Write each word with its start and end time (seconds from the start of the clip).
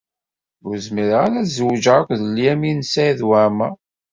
Ur 0.67 0.75
zmireɣ 0.85 1.19
ara 1.25 1.37
ad 1.41 1.47
zewǧeɣ 1.55 1.95
akked 1.99 2.21
Lyamin 2.35 2.77
n 2.83 2.87
Saɛid 2.91 3.21
Waɛmeṛ. 3.27 3.73